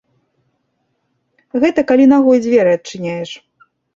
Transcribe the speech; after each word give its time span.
Гэта 1.65 1.79
калі 1.93 2.05
нагой 2.15 2.37
дзверы 2.45 2.71
адчыняеш. 2.81 3.29